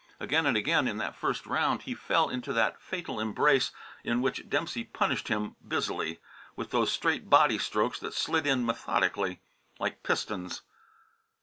[0.19, 3.71] Again and again in that first round he fell into the fatal embrace
[4.03, 6.19] in which Dempsey punished him busily,
[6.55, 9.41] with those straight body strokes that slid in methodically,
[9.77, 10.63] like pistons.